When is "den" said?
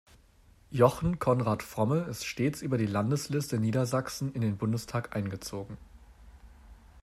4.41-4.57